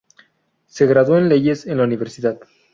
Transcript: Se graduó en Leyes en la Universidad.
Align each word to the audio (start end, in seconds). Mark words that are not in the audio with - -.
Se 0.65 0.87
graduó 0.87 1.19
en 1.19 1.29
Leyes 1.29 1.67
en 1.67 1.77
la 1.77 1.83
Universidad. 1.83 2.39